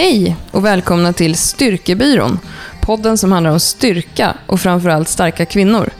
[0.00, 2.38] Hej och välkomna till Styrkebyrån.
[2.80, 5.90] Podden som handlar om styrka och framförallt starka kvinnor.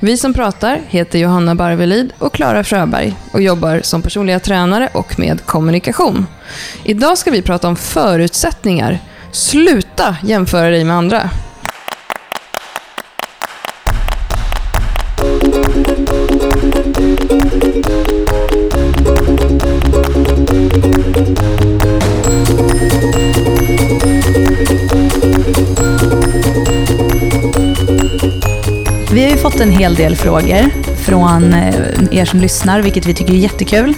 [0.00, 5.18] Vi som pratar heter Johanna Barvelid och Klara Fröberg och jobbar som personliga tränare och
[5.18, 6.26] med kommunikation.
[6.84, 8.98] Idag ska vi prata om förutsättningar.
[9.32, 11.30] Sluta jämföra dig med andra.
[29.16, 31.74] Vi har ju fått en hel del frågor från eh,
[32.10, 33.94] er som lyssnar, vilket vi tycker är jättekul.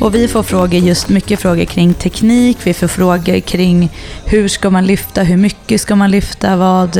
[0.00, 3.90] Och vi får frågor, just mycket frågor kring teknik, vi får frågor kring
[4.24, 6.96] hur ska man lyfta, hur mycket ska man lyfta, vad,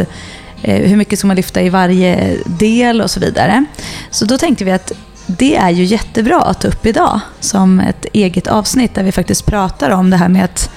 [0.62, 3.64] eh, hur mycket ska man lyfta i varje del och så vidare.
[4.10, 4.92] Så då tänkte vi att
[5.26, 9.46] det är ju jättebra att ta upp idag som ett eget avsnitt där vi faktiskt
[9.46, 10.70] pratar om det här med att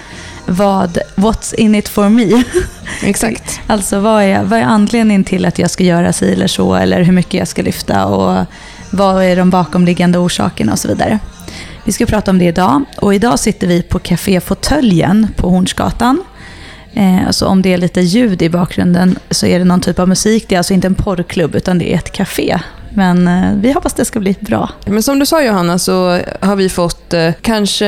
[0.45, 2.43] vad, what's in it for me?
[3.03, 3.61] Exakt.
[3.67, 7.01] alltså vad är, vad är anledningen till att jag ska göra si eller så eller
[7.01, 8.45] hur mycket jag ska lyfta och
[8.89, 11.19] vad är de bakomliggande orsakerna och så vidare.
[11.85, 16.23] Vi ska prata om det idag och idag sitter vi på Café Fåtöljen på Hornsgatan.
[16.93, 20.07] Eh, så om det är lite ljud i bakgrunden så är det någon typ av
[20.07, 20.45] musik.
[20.49, 22.59] Det är alltså inte en porrklubb utan det är ett café
[22.95, 24.69] men eh, vi hoppas det ska bli bra.
[24.85, 27.87] Men som du sa Johanna så har vi fått eh, kanske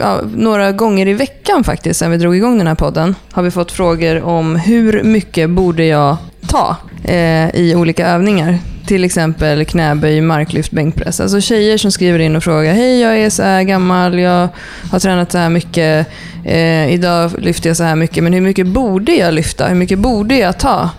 [0.00, 3.50] ja, några gånger i veckan faktiskt, sen vi drog igång den här podden, har vi
[3.50, 8.58] fått frågor om hur mycket borde jag ta eh, i olika övningar.
[8.86, 11.20] Till exempel knäböj, marklyft, bänkpress.
[11.20, 14.48] Alltså tjejer som skriver in och frågar Hej, jag är så här gammal, jag
[14.90, 16.06] har tränat så här mycket,
[16.44, 19.66] eh, idag lyfter jag så här mycket, men hur mycket borde jag lyfta?
[19.66, 20.90] Hur mycket borde jag ta?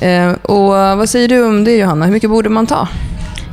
[0.00, 2.04] Eh, och vad säger du om det Johanna?
[2.04, 2.88] Hur mycket borde man ta?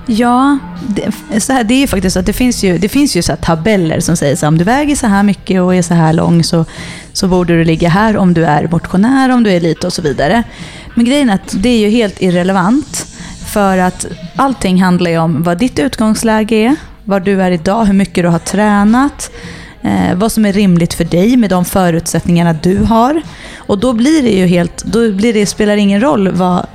[0.10, 3.22] Ja, det, så här, det är faktiskt så att det finns ju, det finns ju
[3.22, 6.14] så tabeller som säger att om du väger så här mycket och är så här
[6.14, 6.66] lång så,
[7.14, 10.02] så borde du ligga här om du är motionär, om du är elit och så
[10.02, 10.44] vidare.
[10.96, 13.06] Men grejen är att det är ju helt irrelevant.
[13.48, 17.94] För att allting handlar ju om vad ditt utgångsläge är, var du är idag, hur
[17.94, 19.32] mycket du har tränat,
[19.88, 23.22] eh, vad som är rimligt för dig med de förutsättningarna du har.
[23.58, 26.66] Och då blir det ju helt, då blir det, spelar ingen roll vad,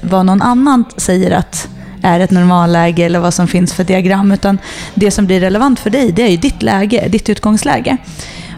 [0.00, 1.68] vad någon annan säger att
[2.02, 4.32] är ett normalläge eller vad som finns för diagram.
[4.32, 4.58] Utan
[4.94, 7.96] det som blir relevant för dig, det är ju ditt läge, ditt utgångsläge.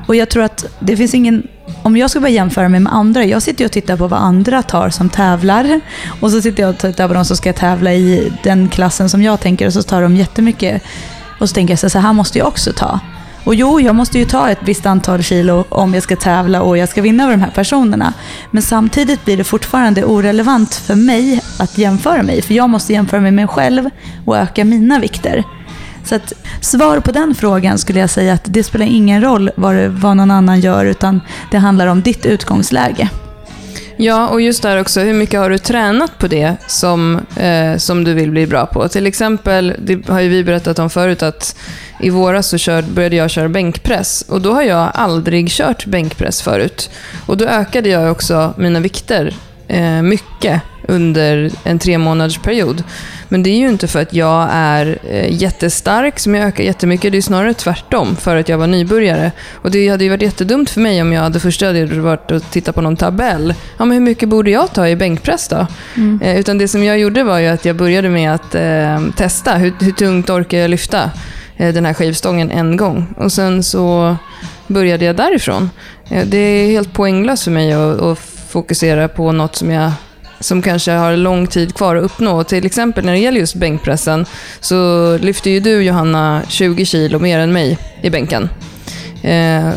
[0.07, 1.47] Och jag tror att det finns ingen...
[1.83, 4.21] Om jag ska bara jämföra mig med andra, jag sitter ju och tittar på vad
[4.21, 5.81] andra tar som tävlar.
[6.21, 9.23] Och så sitter jag och tittar på de som ska tävla i den klassen som
[9.23, 10.83] jag tänker och så tar de jättemycket.
[11.41, 13.01] Och så tänker jag så här måste jag också ta.
[13.45, 16.79] Och jo, jag måste ju ta ett visst antal kilo om jag ska tävla och
[16.79, 18.13] jag ska vinna över de här personerna.
[18.51, 22.43] Men samtidigt blir det fortfarande orelevant för mig att jämföra mig.
[22.43, 23.91] För jag måste jämföra mig med mig själv
[24.25, 25.45] och öka mina vikter.
[26.05, 29.77] Så att, svar på den frågan skulle jag säga att det spelar ingen roll vad,
[29.77, 31.21] vad någon annan gör, utan
[31.51, 33.11] det handlar om ditt utgångsläge.
[33.97, 38.05] Ja, och just där också, hur mycket har du tränat på det som, eh, som
[38.05, 38.89] du vill bli bra på?
[38.89, 41.57] Till exempel, det har ju vi berättat om förut, att
[42.01, 46.43] i våras så kör, började jag köra bänkpress och då har jag aldrig kört bänkpress
[46.43, 46.91] förut.
[47.27, 49.35] Och då ökade jag också mina vikter
[49.69, 52.85] eh, mycket under en tre månaders period.
[53.33, 57.13] Men det är ju inte för att jag är eh, jättestark som jag ökar jättemycket.
[57.13, 59.33] Det är snarare tvärtom för att jag var nybörjare.
[59.53, 62.51] Och det hade ju varit jättedumt för mig om jag hade först hade varit och
[62.51, 63.55] tittat på någon tabell.
[63.79, 65.67] Ja, men hur mycket borde jag ta i bänkpress då?
[65.97, 66.21] Mm.
[66.23, 69.55] Eh, utan det som jag gjorde var ju att jag började med att eh, testa.
[69.55, 71.11] Hur, hur tungt orkar jag lyfta
[71.57, 73.15] eh, den här skivstången en gång?
[73.17, 74.17] Och sen så
[74.67, 75.71] började jag därifrån.
[76.25, 78.19] Det är helt poänglöst för mig att, att
[78.49, 79.93] fokusera på något som jag
[80.43, 82.45] som kanske har lång tid kvar att uppnå.
[82.45, 84.27] Till exempel när det gäller just bänkpressen
[84.61, 88.49] så lyfter ju du Johanna 20 kilo mer än mig i bänken.
[89.23, 89.71] Eh,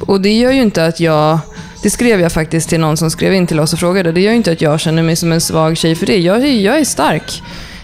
[0.00, 1.38] och det gör ju inte att jag
[1.82, 4.12] det skrev jag faktiskt till någon som skrev in till oss och frågade.
[4.12, 6.18] Det gör ju inte att jag känner mig som en svag tjej för det.
[6.18, 7.42] Jag, jag är stark.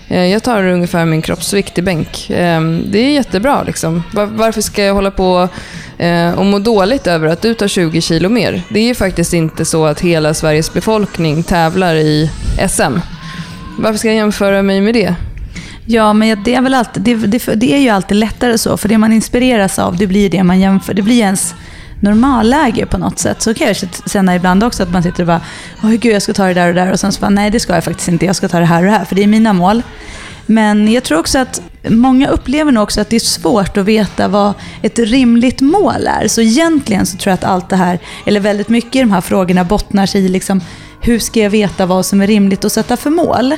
[0.08, 2.30] Eh, jag tar ungefär min kroppsvikt i bänk.
[2.30, 3.62] Eh, det är jättebra.
[3.62, 4.02] Liksom.
[4.12, 5.48] Varför ska jag hålla på
[5.98, 8.62] eh, och må dåligt över att du tar 20 kilo mer?
[8.68, 12.30] Det är ju faktiskt inte så att hela Sveriges befolkning tävlar i
[12.68, 12.98] SM.
[13.78, 15.14] Varför ska jag jämföra mig med det?
[15.86, 18.88] Ja, men det är, väl alltid, det, det, det är ju alltid lättare så, för
[18.88, 20.94] det man inspireras av, det blir det man jämför.
[20.94, 21.54] Det blir ens
[22.00, 23.42] normalläge på något sätt.
[23.42, 23.76] Så kan jag
[24.06, 25.40] känna ibland också att man sitter och bara,
[25.82, 27.60] åh gud jag ska ta det där och där och sen så bara, nej det
[27.60, 29.26] ska jag faktiskt inte, jag ska ta det här och det här, för det är
[29.26, 29.82] mina mål.
[30.46, 34.28] Men jag tror också att många upplever nog också att det är svårt att veta
[34.28, 34.52] vad
[34.82, 36.28] ett rimligt mål är.
[36.28, 39.20] Så egentligen så tror jag att allt det här, eller väldigt mycket i de här
[39.20, 40.60] frågorna bottnar sig i liksom,
[41.00, 43.54] hur ska jag veta vad som är rimligt att sätta för mål?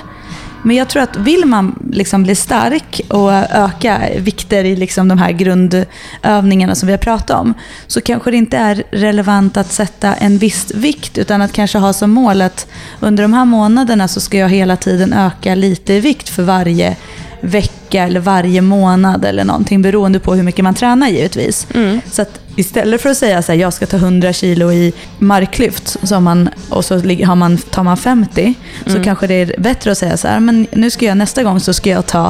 [0.63, 5.19] Men jag tror att vill man liksom bli stark och öka vikter i liksom de
[5.19, 7.55] här grundövningarna som vi har pratat om,
[7.87, 11.93] så kanske det inte är relevant att sätta en viss vikt, utan att kanske ha
[11.93, 12.67] som mål att
[13.01, 16.97] under de här månaderna så ska jag hela tiden öka lite i vikt för varje
[17.41, 21.67] vecka eller varje månad eller någonting beroende på hur mycket man tränar givetvis.
[21.75, 22.01] Mm.
[22.11, 26.25] Så att istället för att säga att jag ska ta 100 kilo i marklyft som
[26.25, 29.05] man, och så har man, tar man 50 så Mm.
[29.05, 31.73] kanske det är bättre att säga så här, men nu ska jag nästa gång så
[31.75, 32.27] ska jag ta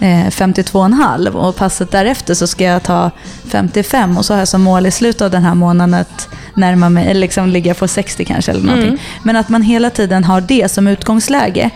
[0.00, 3.10] eh, 52,5 och passet därefter så ska jag ta
[3.48, 6.88] 55 och så har jag som mål i slutet av den här månaden att närma
[6.88, 8.88] mig, eller liksom ligga på 60 kanske eller någonting.
[8.88, 9.00] Mm.
[9.22, 11.70] Men att man hela tiden har det som utgångsläge.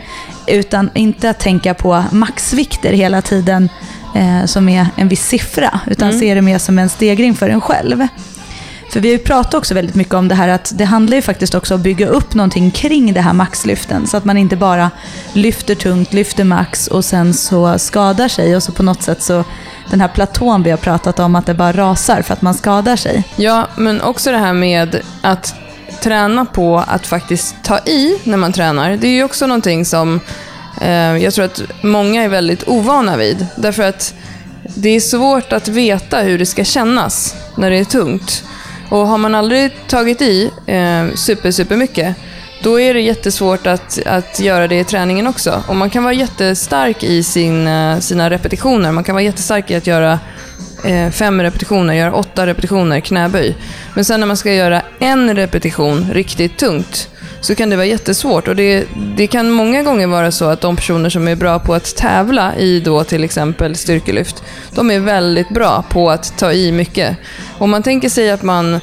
[0.46, 3.68] Utan inte att tänka på maxvikter hela tiden
[4.14, 5.80] eh, som är en viss siffra.
[5.86, 6.20] Utan Mm.
[6.20, 8.06] se det mer som en stegring för en själv.
[8.92, 11.22] För vi har ju pratat också väldigt mycket om det här att det handlar ju
[11.22, 14.06] faktiskt också om att bygga upp någonting kring det här maxlyften.
[14.06, 14.90] Så att man inte bara
[15.32, 19.44] lyfter tungt, lyfter max och sen så skadar sig och så på något sätt så
[19.90, 22.96] den här platån vi har pratat om att det bara rasar för att man skadar
[22.96, 23.24] sig.
[23.36, 25.54] Ja, men också det här med att
[26.02, 28.90] träna på att faktiskt ta i när man tränar.
[28.96, 30.20] Det är ju också någonting som
[30.80, 33.46] Ehm, jag tror att många är väldigt ovana vid.
[33.56, 34.14] Därför att
[34.76, 38.44] det är svårt att veta hur det ska kännas när det är tungt.
[38.88, 42.16] Och har man aldrig tagit i eh, super, super mycket,
[42.62, 45.62] då är det jättesvårt att, att göra det i träningen också.
[45.68, 48.92] Och man kan vara jättestark i sin, eh, sina repetitioner.
[48.92, 50.18] Man kan vara jättestark i att göra
[50.84, 53.56] eh, fem repetitioner, göra åtta repetitioner knäböj.
[53.94, 57.08] Men sen när man ska göra en repetition riktigt tungt
[57.42, 58.48] så kan det vara jättesvårt.
[58.48, 58.86] Och det,
[59.16, 62.56] det kan många gånger vara så att de personer som är bra på att tävla
[62.56, 64.42] i då till exempel styrkelyft,
[64.74, 67.16] de är väldigt bra på att ta i mycket.
[67.58, 68.80] Om man tänker sig att man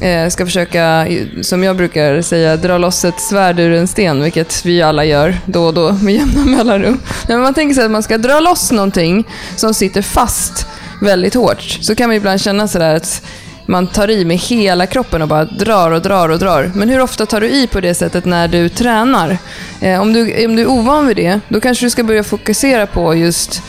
[0.00, 1.06] eh, ska försöka,
[1.42, 5.36] som jag brukar säga, dra loss ett svärd ur en sten, vilket vi alla gör
[5.46, 7.00] då och då med jämna mellanrum.
[7.28, 10.66] När man tänker sig att man ska dra loss någonting som sitter fast
[11.00, 13.22] väldigt hårt, så kan man ibland känna sådär att
[13.68, 16.70] man tar i med hela kroppen och bara drar och drar och drar.
[16.74, 19.38] Men hur ofta tar du i på det sättet när du tränar?
[19.80, 22.86] Eh, om, du, om du är ovan vid det, då kanske du ska börja fokusera
[22.86, 23.62] på just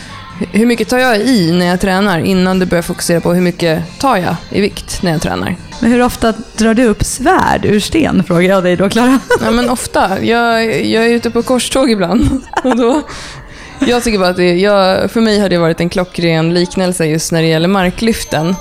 [0.51, 3.99] hur mycket tar jag i när jag tränar innan du börjar fokusera på hur mycket
[3.99, 5.55] tar jag i vikt när jag tränar.
[5.79, 9.19] Men hur ofta drar du upp svärd ur sten, frågar jag dig då Klara.
[9.41, 10.23] Ja, men ofta.
[10.23, 12.41] Jag, jag är ute på korståg ibland.
[12.63, 13.01] Och då,
[13.87, 17.31] jag tycker bara att det, jag, för mig har det varit en klockren liknelse just
[17.31, 18.55] när det gäller marklyften.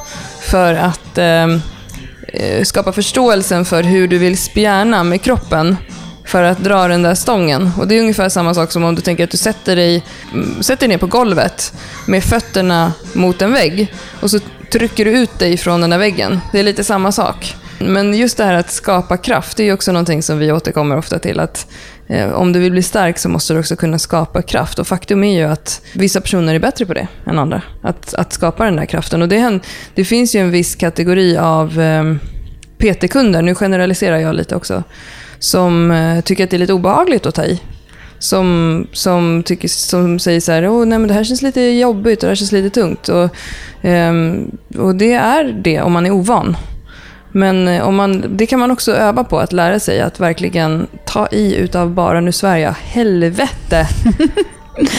[0.50, 1.60] För att ehm,
[2.32, 5.76] eh, skapa förståelsen för hur du vill spjärna med kroppen
[6.24, 7.70] för att dra den där stången.
[7.78, 10.62] Och Det är ungefär samma sak som om du tänker att du sätter dig, mm,
[10.62, 11.72] sätter dig ner på golvet
[12.06, 14.38] med fötterna mot en vägg och så
[14.72, 16.40] trycker du ut dig från den där väggen.
[16.52, 17.56] Det är lite samma sak.
[17.78, 21.18] Men just det här att skapa kraft, det är också någonting som vi återkommer ofta
[21.18, 21.40] till.
[21.40, 21.66] Att
[22.08, 24.78] Eh, om du vill bli stark så måste du också kunna skapa kraft.
[24.78, 27.62] Och faktum är ju att vissa personer är bättre på det än andra.
[27.82, 29.22] Att, att skapa den där kraften.
[29.22, 29.60] Och det, en,
[29.94, 32.18] det finns ju en viss kategori av ehm,
[32.78, 34.82] PT-kunder, nu generaliserar jag lite också,
[35.38, 37.60] som eh, tycker att det är lite obehagligt att ta i.
[38.18, 42.18] Som, som, tycker, som säger så här, oh, nej, men det här känns lite jobbigt
[42.18, 43.08] och det här känns lite tungt.
[43.08, 43.30] Och,
[43.82, 46.56] ehm, och det är det om man är ovan.
[47.32, 50.86] Men eh, om man, det kan man också öva på, att lära sig att verkligen
[51.04, 53.88] ta i utav bara, nu jag, helvete.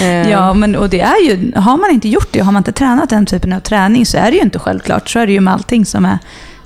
[0.02, 2.72] Eh, Ja, men, och det är ju, har man inte gjort det, har man inte
[2.72, 5.10] tränat den typen av träning så är det ju inte självklart.
[5.10, 6.18] Så är det ju med allting som är,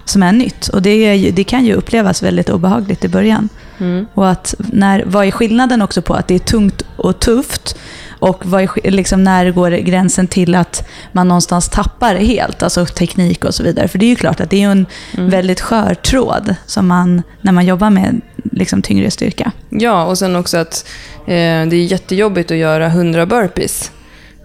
[0.06, 0.68] som är nytt.
[0.68, 3.50] Och det, är det kan ju upplevas väldigt obehagligt i början.
[3.78, 4.06] Mm.
[4.14, 7.78] Och att när, vad är skillnaden också på att det är tungt och tufft?
[8.24, 12.64] Och vad är, liksom, när går gränsen till att man någonstans tappar det helt?
[12.64, 13.88] Alltså teknik och så vidare.
[13.88, 14.86] För det är ju klart att det är en
[15.18, 15.30] Mm.
[15.30, 19.52] väldigt skör tråd som man, när man jobbar med liksom, tyngre styrka.
[19.70, 20.86] Ja, och sen också att
[21.20, 23.92] eh, det är jättejobbigt att göra 100 burpees.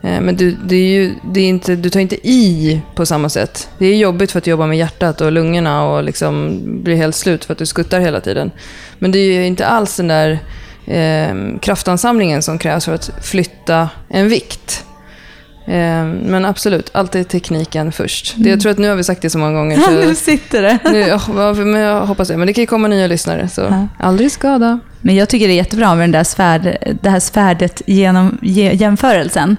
[0.03, 3.29] Eh, men du, det är ju, det är inte, du tar inte i på samma
[3.29, 3.69] sätt.
[3.79, 7.17] Det är jobbigt för att du jobbar med hjärtat och lungorna och liksom blir helt
[7.17, 8.51] slut för att du skuttar hela tiden.
[8.99, 10.39] Men det är ju inte alls den där
[10.89, 14.85] eh, kraftansamlingen som krävs för att flytta en vikt.
[15.67, 18.35] Eh, men absolut, alltid tekniken först.
[18.37, 19.77] Det, jag tror att nu har vi sagt det så många gånger.
[19.87, 20.79] Ja, nu sitter det.
[20.93, 22.37] nu, vad- men jag hoppas det.
[22.37, 23.49] Men det kan ju komma nya lyssnare.
[23.49, 23.89] Så Ja.
[23.99, 24.79] aldrig skada.
[25.01, 28.73] Men jag tycker det är jättebra med den där svärd, det här svärdet genom ge-
[28.75, 29.57] jämförelsen.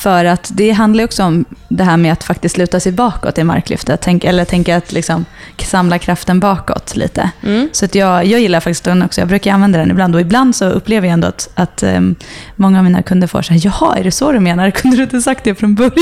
[0.00, 3.44] För att det handlar också om det här med att faktiskt luta sig bakåt i
[3.44, 4.00] marklyftet.
[4.02, 5.24] Tänk, eller tänka att liksom
[5.58, 7.30] samla kraften bakåt lite.
[7.42, 7.68] Mm.
[7.72, 9.20] Så att jag, jag gillar faktiskt den också.
[9.20, 10.14] Jag brukar använda den ibland.
[10.14, 12.16] Och ibland så upplever jag ändå att, att ehm,
[12.56, 14.70] många av mina kunder får så här, jaha, är det så du menar?
[14.80, 15.92] Kunde du inte sagt det från början?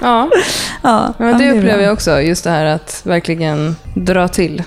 [0.00, 0.30] Ja,
[0.82, 2.20] Ja, ja, det upplever jag också.
[2.20, 4.62] Just det här att verkligen dra till.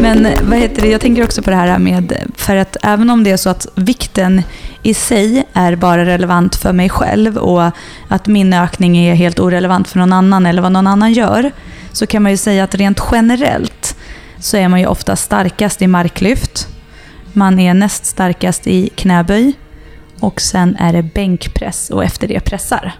[0.00, 3.24] Men vad heter det, jag tänker också på det här med, för att även om
[3.24, 4.42] det är så att vikten
[4.88, 7.70] i sig är bara relevant för mig själv och
[8.08, 11.52] att min ökning är helt orelevant för någon annan eller vad någon annan gör,
[11.92, 13.96] så kan man ju säga att rent generellt
[14.38, 16.68] så är man ju ofta starkast i marklyft.
[17.32, 19.52] Man är näst starkast i knäböj
[20.20, 22.92] och sen är det bänkpress och efter det pressar.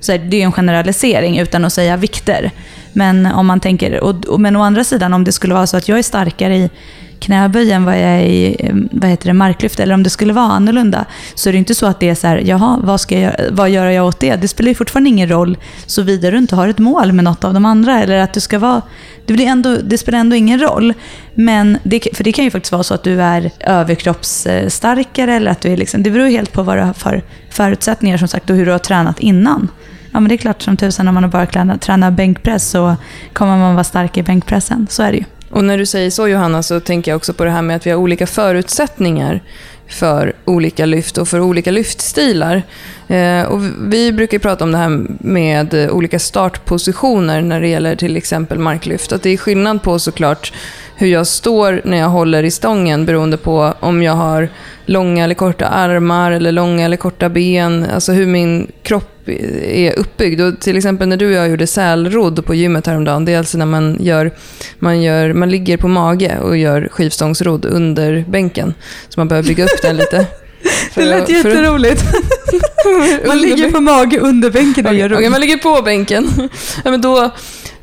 [0.00, 2.50] Så det är en generalisering utan att säga vikter.
[2.92, 5.88] Men om man tänker, och, men å andra sidan om det skulle vara så att
[5.88, 6.70] jag är starkare i
[7.18, 10.32] knäböj än vad jag är i eh, vad heter det, marklyft, eller om det skulle
[10.32, 11.04] vara annorlunda,
[11.34, 13.70] så är det inte så att det är så här, jaha, vad, ska jag, vad
[13.70, 14.36] gör jag åt det?
[14.36, 17.54] Det spelar ju fortfarande ingen roll, såvida du inte har ett mål med något av
[17.54, 18.82] de andra, eller att du ska vara
[19.26, 20.94] det, blir ändå, det spelar ändå ingen roll.
[21.34, 25.60] Men det, för det kan ju faktiskt vara så att du är överkroppsstarkare eller att
[25.60, 28.56] du är liksom, det beror helt på vad du har för förutsättningar som sagt och
[28.56, 29.68] hur du har tränat innan.
[30.12, 32.96] Ja men det är klart som tusan om man har bara tränat bänkpress så
[33.32, 34.86] kommer man vara stark i bänkpressen.
[34.90, 35.24] Så är det ju.
[35.54, 37.86] Och när du säger så Johanna så tänker jag också på det här med att
[37.86, 39.42] vi har olika förutsättningar
[39.88, 42.62] för olika lyft och för olika lyftstilar.
[43.08, 48.16] Eh, och vi brukar prata om det här med olika startpositioner när det gäller till
[48.16, 49.12] exempel marklyft.
[49.12, 50.52] Att det är skillnad på såklart
[50.96, 54.48] hur jag står när jag håller i stången beroende på om jag har
[54.86, 57.86] långa eller korta armar eller långa eller korta ben.
[57.94, 60.40] Alltså hur min kropp är uppbyggd.
[60.40, 63.58] Och till exempel när du och jag gjorde sälrodd på gymmet häromdagen, det är alltså
[63.58, 64.30] när man, gör,
[64.78, 68.74] man, gör, man ligger på mage och gör skivstångsrodd under bänken.
[69.08, 70.26] Så man behöver bygga upp den lite.
[70.94, 72.04] det lät jätteroligt.
[73.26, 75.18] man ligger på mage under bänken och gör rodd.
[75.18, 76.30] Okay, man ligger på bänken.
[76.84, 77.30] ja, men då,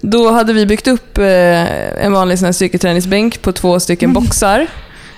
[0.02, 4.24] då hade vi byggt upp eh, en vanlig sån här styrketräningsbänk på två stycken mm.
[4.24, 4.68] boxar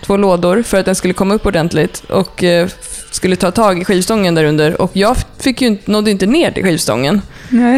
[0.03, 2.68] två lådor för att den skulle komma upp ordentligt och eh,
[3.15, 4.82] skulle ta tag i skivstången där under.
[4.82, 7.22] Och jag fick ju, nådde inte ner till skivstången.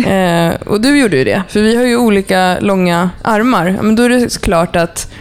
[0.05, 3.79] Eh, och du gjorde ju det, för vi har ju olika långa armar.
[3.81, 5.11] Men då är det klart att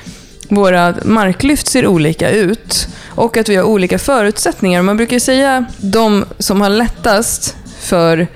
[0.49, 4.83] våra marklyft ser olika ut och att vi har olika förutsättningar.
[4.83, 8.27] Man brukar säga de som har lättast för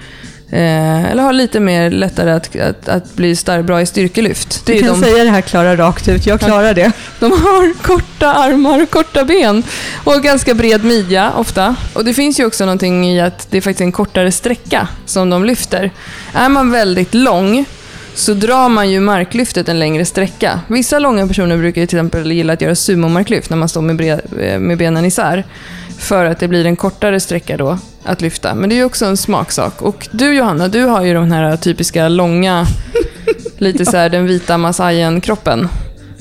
[0.51, 4.67] Eh, eller har lite mer lättare att, att, att bli stark, bra i styrkelyft.
[4.67, 6.93] Det du kan de, säga det här Klara rakt ut, jag klarar det.
[7.21, 9.63] De har korta armar och korta ben
[10.05, 11.77] och ganska bred midja ofta.
[11.93, 15.31] Och Det finns ju också någonting i att det är faktiskt en kortare sträcka som
[15.31, 15.91] de lyfter.
[16.33, 17.65] Är man väldigt lång
[18.15, 20.61] så drar man ju marklyftet en längre sträcka.
[20.69, 24.59] Vissa långa personer brukar till exempel gilla att göra sumomarklyft när man står med, eh,
[24.59, 25.45] med benen isär.
[25.99, 28.55] För att det blir en kortare sträcka då att lyfta.
[28.55, 29.83] Men det är ju också en smaksak.
[29.83, 32.67] Och du Johanna, du har ju de här typiska långa,
[33.59, 35.69] lite så här den vita masajen-kroppen.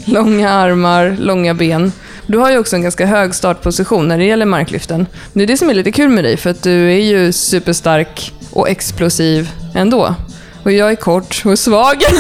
[0.06, 1.92] Långa armar, långa ben.
[2.28, 5.06] Du har ju också en ganska hög startposition när det gäller marklyften.
[5.34, 8.34] Det är det som är lite kul med dig, för att du är ju superstark
[8.52, 10.16] och explosiv ändå.
[10.64, 12.04] Och jag är kort och svag.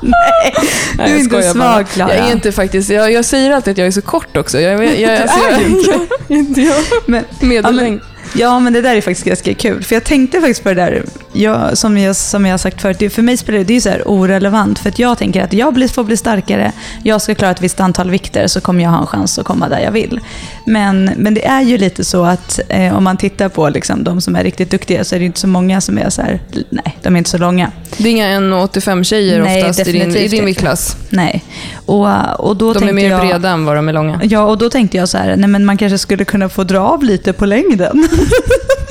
[0.00, 0.54] Nej,
[0.96, 2.16] du är inte svag Klara.
[2.16, 4.60] Jag är inte faktiskt, jag, jag, säger alltid att jag är så kort också.
[4.60, 5.90] Jag, jag, jag, alltså, är jag, inte.
[5.90, 6.00] Jag,
[6.38, 6.84] inte jag.
[7.06, 8.00] Men, Medellängd.
[8.00, 8.15] Ja,
[8.60, 9.84] men det där är faktiskt ganska kul.
[9.84, 12.96] För jag tänkte faktiskt på det där, jag, som, jag, som jag har sagt förut,
[12.98, 14.78] det, för mig spelar det, det är så här orelevant.
[14.78, 17.80] För att jag tänker att jag blir, får bli starkare, jag ska klara ett visst
[17.80, 20.20] antal vikter så kommer jag ha en chans att komma där jag vill.
[20.64, 24.20] Men, men det är ju lite så att eh, om man tittar på liksom, de
[24.20, 26.40] som är riktigt duktiga så är det inte så många som är så här,
[26.70, 27.72] nej, de är inte så långa.
[27.96, 30.96] Det är inga 1,85 tjejer nej, oftast i din, i din viktklass?
[31.10, 31.44] Nej.
[31.86, 34.20] Och, och då de är mer jag, breda än vad de är långa?
[34.24, 36.78] Ja, och då tänkte jag så här, nej men man kanske skulle kunna få dra
[36.78, 38.08] av lite på längden.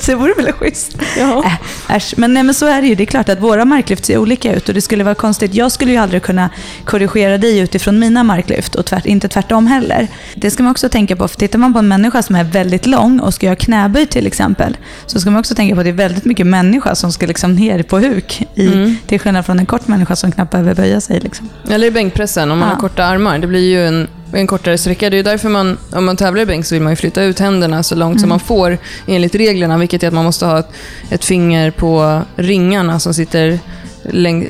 [0.00, 0.96] så det vore väl schysst.
[1.18, 2.14] Äh, äsch.
[2.16, 2.94] Men, nej, men så är det ju.
[2.94, 5.54] Det är klart att våra marklyft ser olika ut och det skulle vara konstigt.
[5.54, 6.50] Jag skulle ju aldrig kunna
[6.84, 10.08] korrigera dig utifrån mina marklyft och tvärt, inte tvärtom heller.
[10.34, 11.28] Det ska man också tänka på.
[11.28, 14.26] För tittar man på en människa som är väldigt lång och ska göra knäböj till
[14.26, 14.76] exempel,
[15.06, 17.54] så ska man också tänka på att det är väldigt mycket människa som ska liksom
[17.54, 18.46] ner på huk.
[18.54, 18.96] I, mm.
[19.06, 21.20] Till skillnad från en kort människa som knappt behöver böja sig.
[21.20, 21.48] Liksom.
[21.70, 22.74] Eller i bänkpressen, om man ja.
[22.74, 23.38] har korta armar.
[23.38, 25.10] Det blir ju en en kortare sträcka.
[25.10, 27.82] Det är därför man, om man tävlar i bänk så vill man flytta ut händerna
[27.82, 28.20] så långt mm.
[28.20, 30.68] som man får enligt reglerna, vilket är att man måste ha ett,
[31.10, 33.58] ett finger på ringarna som sitter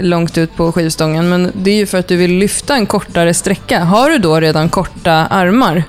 [0.00, 1.28] långt ut på skivstången.
[1.28, 3.84] Men det är ju för att du vill lyfta en kortare sträcka.
[3.84, 5.84] Har du då redan korta armar,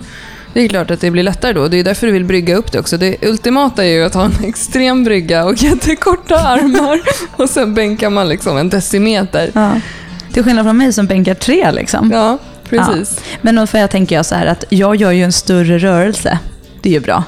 [0.57, 1.67] det är klart att det blir lättare då.
[1.67, 2.97] Det är därför du vill brygga upp det också.
[2.97, 7.01] Det ultimata är ju att ha en extrem brygga och jättekorta armar
[7.43, 9.51] och sen bänkar man liksom en decimeter.
[9.53, 9.81] Ja.
[10.33, 12.11] Till skillnad från mig som bänkar tre liksom.
[12.11, 12.37] Ja.
[12.69, 13.17] Precis.
[13.17, 13.37] Ja.
[13.41, 16.39] Men då jag tänker jag så här att jag gör ju en större rörelse.
[16.81, 17.23] Det är ju bra.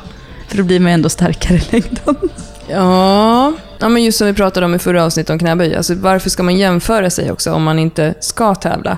[0.47, 2.29] För då blir man ju ändå starkare i längden.
[2.69, 5.75] Ja, ja men just som vi pratade om i förra avsnittet om knäböj.
[5.75, 8.97] Alltså, varför ska man jämföra sig också om man inte ska tävla?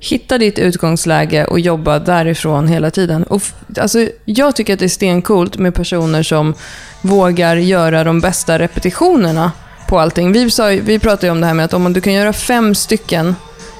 [0.00, 3.22] Hitta ditt utgångsläge och jobba därifrån hela tiden.
[3.22, 3.42] Och,
[3.80, 6.54] alltså, jag tycker att det är stencoolt med personer som
[7.00, 9.52] vågar göra de bästa repetitionerna
[9.88, 10.32] på allting.
[10.32, 12.74] Vi, sa, vi pratade ju om det här med att om du kan göra fem
[12.74, 13.34] stycken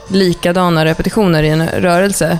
[0.09, 2.39] likadana repetitioner i en rörelse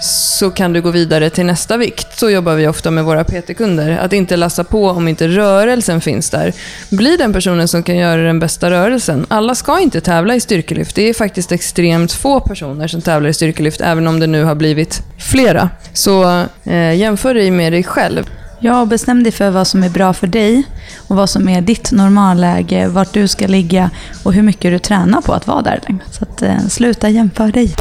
[0.00, 2.18] så kan du gå vidare till nästa vikt.
[2.18, 3.98] Så jobbar vi ofta med våra PT-kunder.
[3.98, 6.52] Att inte lassa på om inte rörelsen finns där.
[6.90, 9.26] Bli den personen som kan göra den bästa rörelsen.
[9.28, 10.96] Alla ska inte tävla i styrkelyft.
[10.96, 14.54] Det är faktiskt extremt få personer som tävlar i styrkelyft, även om det nu har
[14.54, 15.70] blivit flera.
[15.92, 18.30] Så eh, jämför dig med dig själv.
[18.58, 20.64] Ja, bestäm dig för vad som är bra för dig
[21.08, 23.90] och vad som är ditt normalläge, vart du ska ligga
[24.22, 25.80] och hur mycket du tränar på att vara där.
[26.10, 27.74] Så att, eh, sluta jämföra dig.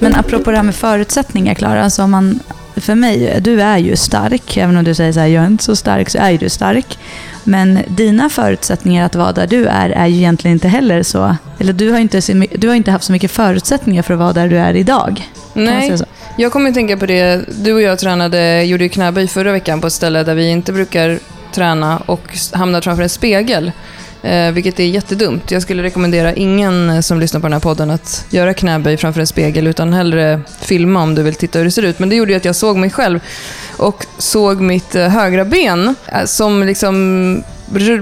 [0.00, 1.84] Men apropå det här med förutsättningar, Klara.
[1.84, 2.40] Alltså om man,
[2.76, 4.56] för mig, du är ju stark.
[4.56, 6.98] Även om du säger så här, jag är inte så stark, så är du stark.
[7.44, 11.36] Men dina förutsättningar att vara där du är, är ju egentligen inte heller så...
[11.58, 12.20] Eller du har inte,
[12.58, 15.28] du har inte haft så mycket förutsättningar för att vara där du är idag.
[15.54, 15.98] Nej,
[16.38, 17.44] jag, kommer att tänka på det.
[17.48, 21.18] Du och jag tränade, gjorde knäböj förra veckan på ett ställe där vi inte brukar
[21.52, 23.72] träna och hamnade framför en spegel.
[24.22, 25.50] Eh, vilket är jättedumt.
[25.50, 29.26] Jag skulle rekommendera ingen som lyssnar på den här podden att göra knäböj framför en
[29.26, 31.98] spegel, utan hellre filma om du vill titta hur det ser ut.
[31.98, 33.20] Men det gjorde ju att jag såg mig själv
[33.76, 37.42] och såg mitt eh, högra ben eh, som liksom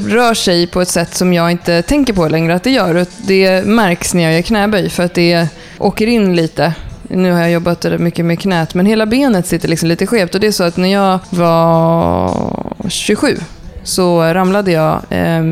[0.08, 3.06] rör sig på ett sätt som jag inte tänker på längre att det gör.
[3.16, 6.74] Det märks när jag gör knäböj för att det åker in lite
[7.08, 10.34] nu har jag jobbat mycket med knät, men hela benet sitter liksom lite skevt.
[10.34, 13.36] Och det är så att när jag var 27
[13.86, 15.44] så ramlade jag eh,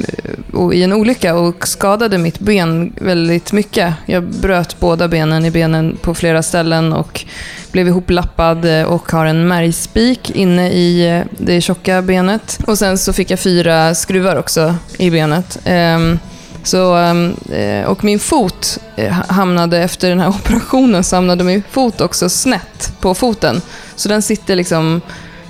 [0.72, 3.94] i en olycka och skadade mitt ben väldigt mycket.
[4.06, 7.24] Jag bröt båda benen i benen på flera ställen och
[7.72, 12.58] blev ihoplappad eh, och har en märgspik inne i eh, det tjocka benet.
[12.66, 15.58] Och sen så fick jag fyra skruvar också i benet.
[15.64, 15.98] Eh,
[16.64, 21.62] så, ehm, eh, och min fot eh, hamnade, efter den här operationen, så hamnade min
[21.70, 23.60] fot också snett på foten.
[23.96, 25.00] Så den sitter liksom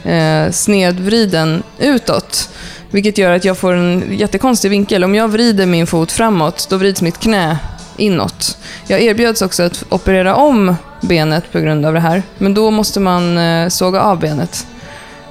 [0.04, 2.50] eh, snedvriden utåt.
[2.90, 5.04] Vilket gör att jag får en jättekonstig vinkel.
[5.04, 7.58] Om jag vrider min fot framåt, då vrids mitt knä
[7.96, 8.58] inåt.
[8.86, 12.22] Jag erbjöds också att operera om benet på grund av det här.
[12.38, 14.66] Men då måste man eh, såga av benet.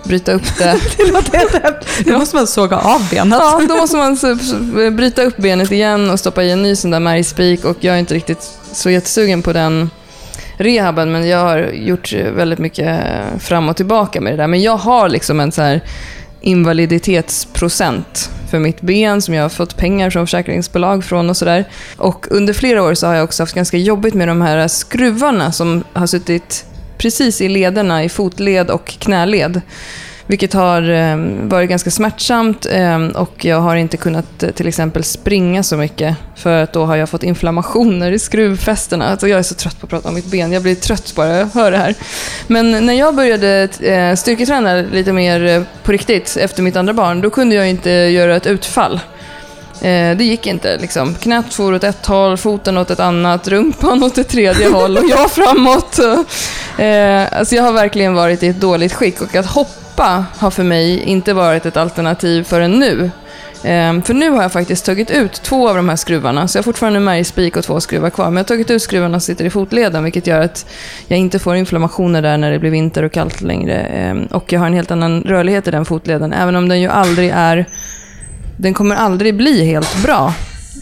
[0.04, 0.80] Bryta upp det.
[0.98, 3.40] det låter Då måste man såga av benet.
[3.42, 4.18] Ja, då måste man
[4.96, 7.66] bryta upp benet igen och stoppa i en ny sån där märgspik.
[7.66, 9.90] Och jag är inte riktigt så jättesugen på den
[10.58, 13.00] rehaben, men jag har gjort väldigt mycket
[13.40, 14.48] fram och tillbaka med det där.
[14.48, 15.82] Men jag har liksom en så här
[16.42, 21.66] invaliditetsprocent för mitt ben som jag har fått pengar från försäkringsbolag från och sådär.
[21.98, 25.52] Och under flera år så har jag också haft ganska jobbigt med de här skruvarna
[25.52, 26.66] som har suttit
[27.04, 29.62] precis i lederna, i fotled och knäled.
[30.28, 35.04] Vilket har eh, varit ganska smärtsamt eh, och jag har inte kunnat eh, till exempel
[35.04, 39.06] springa så mycket för att då har jag fått inflammationer i skruvfästena.
[39.06, 40.52] Alltså jag är så trött på att prata om mitt ben.
[40.52, 41.96] Jag blir trött bara jag hör det här.
[42.48, 43.68] Men när jag började
[44.18, 48.48] styrketräna lite mer på riktigt efter mitt andra barn, då kunde jag inte göra ett
[48.48, 49.00] utfall.
[49.84, 50.78] Eh, det gick inte.
[50.78, 51.16] Liksom.
[51.16, 55.10] Knät for åt ett håll, foten åt ett annat, rumpan åt ett tredje håll och
[55.10, 56.00] jag framåt.
[56.78, 60.64] Eh, alltså jag har verkligen varit i ett dåligt skick och att hoppa har för
[60.64, 63.12] mig inte varit ett alternativ förrän nu.
[63.64, 66.60] Ehm, för nu har jag faktiskt tagit ut två av de här skruvarna, så jag
[66.60, 68.26] har fortfarande märgspik och två skruvar kvar.
[68.26, 70.66] Men jag har tagit ut skruvarna som sitter i fotleden, vilket gör att
[71.08, 73.76] jag inte får inflammationer där när det blir vinter och kallt längre.
[73.76, 76.88] Ehm, och jag har en helt annan rörlighet i den fotleden, även om den ju
[76.88, 77.66] aldrig är...
[78.58, 80.34] Den kommer aldrig bli helt bra.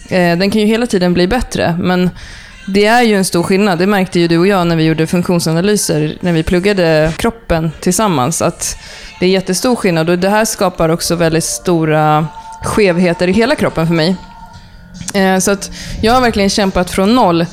[0.09, 2.09] Eh, den kan ju hela tiden bli bättre, men
[2.67, 3.79] det är ju en stor skillnad.
[3.79, 8.41] Det märkte ju du och jag när vi gjorde funktionsanalyser, när vi pluggade kroppen tillsammans,
[8.41, 8.77] att
[9.19, 10.09] det är jättestor skillnad.
[10.09, 12.27] Och det här skapar också väldigt stora
[12.63, 14.15] skevheter i hela kroppen för mig.
[15.13, 17.45] Eh, så att jag har verkligen kämpat från noll.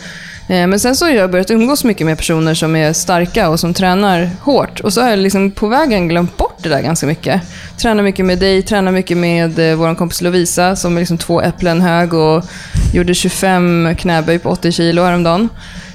[0.48, 3.60] Eh, men sen så har jag börjat umgås mycket med personer som är starka och
[3.60, 4.80] som tränar hårt.
[4.80, 7.42] Och så har jag liksom på vägen glömt bort det där ganska mycket.
[7.78, 11.40] Tränar mycket med dig, tränar mycket med eh, vår kompis Lovisa som är liksom två
[11.40, 12.44] äpplen hög och
[12.92, 15.48] gjorde 25 knäböj på 80 kilo häromdagen.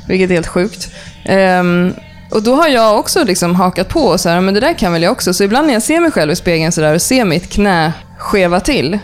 [0.08, 0.89] Vilket är helt sjukt.
[1.30, 1.94] Um,
[2.32, 4.94] och då har jag också liksom hakat på och så här, men det där kan
[4.94, 5.34] väl jag också.
[5.34, 7.94] Så ibland när jag ser mig själv i spegeln så där och ser mitt knä
[8.18, 9.00] skeva till,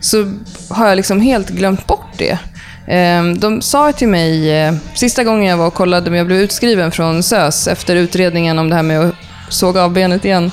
[0.00, 0.32] så
[0.68, 2.38] har jag liksom helt glömt bort det.
[2.86, 6.38] Ehm, de sa till mig, eh, sista gången jag var och kollade, men jag blev
[6.38, 9.14] utskriven från SÖS efter utredningen om det här med att
[9.48, 10.50] såga av benet igen.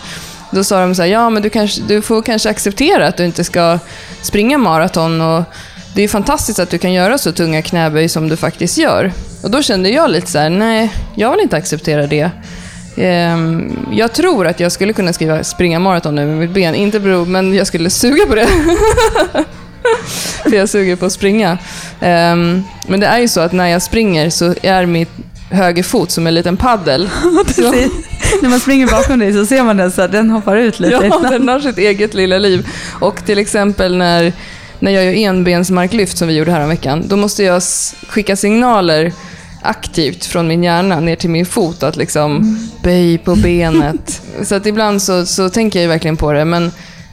[0.51, 3.25] Då sa de så här, ja men du, kanske, du får kanske acceptera att du
[3.25, 3.79] inte ska
[4.21, 5.43] springa maraton och
[5.95, 9.11] det är fantastiskt att du kan göra så tunga knäböj som du faktiskt gör.
[9.43, 12.31] Och då kände jag lite så här, nej, jag vill inte acceptera det.
[12.97, 16.99] Ehm, jag tror att jag skulle kunna skriva springa maraton nu med mitt ben, inte
[16.99, 18.47] bero, men jag skulle suga på det.
[20.43, 21.51] För jag suger på att springa.
[21.99, 25.09] Um, men det är ju så att när jag springer så är mitt
[25.49, 27.09] höger fot som en liten paddel.
[28.41, 30.93] när man springer bakom dig så ser man den så att den hoppar ut lite.
[30.93, 32.67] Ja, den har sitt eget lilla liv.
[32.99, 34.33] Och till exempel när
[34.81, 37.61] när jag gör enbensmarklyft som vi gjorde här om veckan, då måste jag
[38.07, 39.13] skicka signaler
[39.61, 44.21] aktivt från min hjärna ner till min fot att liksom böj på benet.
[44.43, 46.45] så att ibland så, så tänker jag ju verkligen på det.
[46.45, 46.71] Men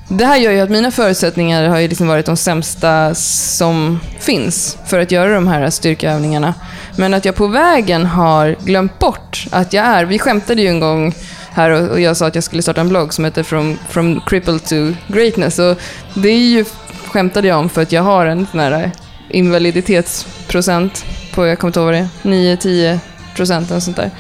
[0.09, 4.79] det här gör ju att mina förutsättningar har ju liksom varit de sämsta som finns
[4.87, 6.55] för att göra de här styrkeövningarna.
[6.97, 10.81] Men att jag på vägen har glömt bort att jag är, vi skämtade ju en
[10.81, 11.15] gång
[11.51, 14.59] här och, jag sa att jag skulle starta en blogg som heter From, From Cripple
[14.59, 15.59] to Greatness.
[15.59, 15.79] Och
[16.15, 16.65] det är ju,
[17.07, 18.91] skämtade jag om för att jag har en sån här
[19.31, 22.09] invaliditetsprocent på, jag kommer inte ihåg vad det
[22.49, 22.99] är, 9-10
[23.37, 24.11] procent eller sånt där.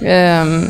[0.00, 0.68] Um,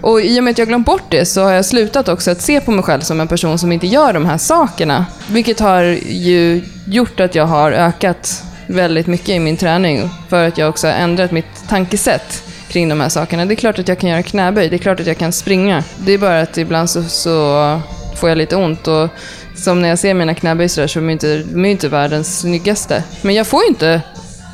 [0.00, 2.42] och i och med att jag glömt bort det så har jag slutat också att
[2.42, 5.06] se på mig själv som en person som inte gör de här sakerna.
[5.30, 10.10] Vilket har ju gjort att jag har ökat väldigt mycket i min träning.
[10.28, 13.46] För att jag också har ändrat mitt tankesätt kring de här sakerna.
[13.46, 15.84] Det är klart att jag kan göra knäböj, det är klart att jag kan springa.
[15.98, 17.80] Det är bara att ibland så, så
[18.16, 18.88] får jag lite ont.
[18.88, 19.08] Och
[19.56, 21.70] som när jag ser mina knäböj så, där, så är de inte, de är ju
[21.70, 23.02] inte världens snyggaste.
[23.22, 24.00] Men jag får ju inte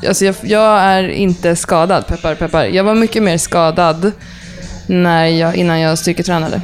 [0.07, 2.65] Alltså jag, jag är inte skadad, peppar peppar.
[2.65, 4.11] Jag var mycket mer skadad
[4.87, 6.61] när jag, innan jag styrketränade.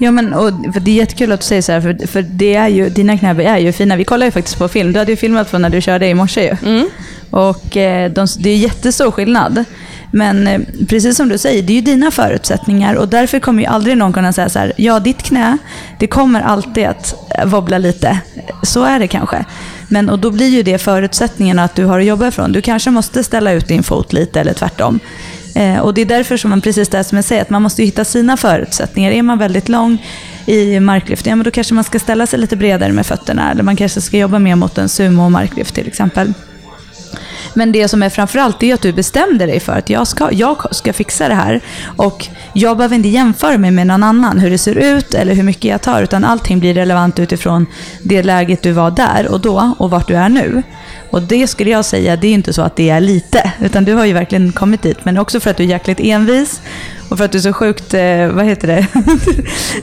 [0.00, 2.68] Ja, men och, det är jättekul att du säger så här, för, för det är
[2.68, 3.96] ju, dina knäböj är ju fina.
[3.96, 4.92] Vi kollar ju faktiskt på film.
[4.92, 6.68] Du hade ju filmat från när du körde i morse ju.
[6.68, 6.90] Mm.
[7.30, 9.64] Och eh, de, det är jättestor skillnad.
[10.12, 13.68] Men eh, precis som du säger, det är ju dina förutsättningar och därför kommer ju
[13.68, 15.58] aldrig någon kunna säga så här, ja ditt knä,
[15.98, 18.18] det kommer alltid att eh, wobbla lite.
[18.62, 19.44] Så är det kanske.
[19.88, 22.52] Men och då blir ju det förutsättningarna att du har att jobba ifrån.
[22.52, 25.00] Du kanske måste ställa ut din fot lite eller tvärtom.
[25.54, 27.82] Eh, och det är därför som man, precis det som jag säger, att man måste
[27.82, 29.10] ju hitta sina förutsättningar.
[29.10, 30.06] Är man väldigt lång
[30.46, 33.50] i marklyft, ja men då kanske man ska ställa sig lite bredare med fötterna.
[33.50, 36.32] Eller man kanske ska jobba mer mot en sumo-marklyft till exempel.
[37.54, 40.74] Men det som är framförallt är att du bestämde dig för att jag ska, jag
[40.74, 41.60] ska fixa det här.
[41.96, 45.42] Och jag behöver inte jämföra mig med någon annan, hur det ser ut eller hur
[45.42, 46.02] mycket jag tar.
[46.02, 47.66] Utan allting blir relevant utifrån
[48.02, 50.62] det läget du var där och då och vart du är nu.
[51.10, 53.52] Och det skulle jag säga, det är inte så att det är lite.
[53.60, 55.04] Utan du har ju verkligen kommit dit.
[55.04, 56.60] Men också för att du är jäkligt envis.
[57.10, 58.86] Och för att du är så sjukt, eh, vad heter det?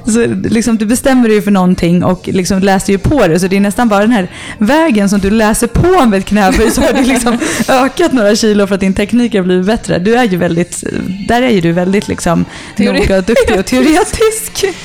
[0.12, 3.40] så liksom, du bestämmer dig för någonting och liksom läser ju på det.
[3.40, 6.72] Så det är nästan bara den här vägen som du läser på med ett knäböj
[6.72, 10.00] så har du liksom ökat några kilo för att din teknik har blivit bättre.
[10.00, 10.84] Du är ju väldigt,
[11.28, 12.46] där är ju du väldigt liksom
[12.78, 14.66] Teori- noga duktig och teoretisk.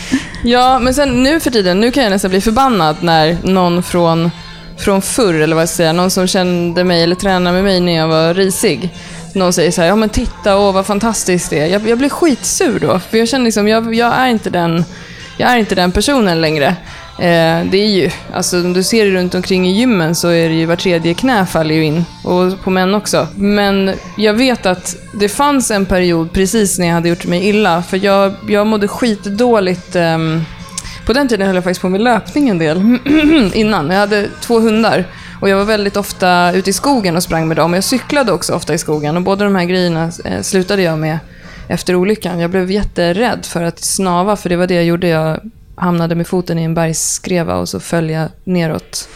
[0.45, 4.31] Ja, men sen nu för tiden, nu kan jag nästan bli förbannad när någon från,
[4.79, 7.81] från förr, eller vad jag ska säga, någon som kände mig eller tränade med mig
[7.81, 8.91] när jag var risig.
[9.35, 11.67] Någon säger så här, ja men titta, åh vad fantastiskt det är.
[11.67, 14.85] Jag, jag blir skitsur då, för jag känner liksom, jag, jag, är inte den,
[15.37, 16.67] jag är inte den personen längre.
[17.19, 20.49] Eh, det är ju, alltså om du ser det runt omkring i gymmen så är
[20.49, 22.05] det ju var tredje knä faller ju in.
[22.25, 23.29] Och på män också.
[23.37, 27.83] Men jag vet att det fanns en period precis när jag hade gjort mig illa.
[27.83, 29.97] För jag, jag mådde skitdåligt.
[29.97, 30.19] eh,
[31.07, 32.99] på den tiden höll jag faktiskt på med löpning en del
[33.55, 33.91] innan.
[33.91, 35.05] Jag hade två hundar
[35.43, 37.75] och jag var väldigt ofta ute i skogen och sprang med dem.
[37.75, 41.19] Jag cyklade också ofta i skogen och båda de här grejerna eh, slutade jag med
[41.69, 42.39] efter olyckan.
[42.41, 45.09] Jag blev jätterädd för att snava för det var det jag gjorde.
[45.09, 45.41] Jag
[45.75, 49.09] hamnade med foten i en bergsskreva och så föll jag neråt.